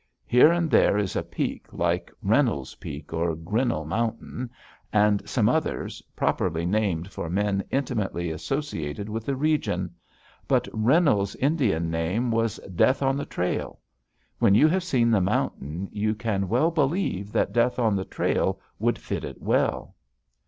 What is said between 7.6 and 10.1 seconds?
intimately associated with the region.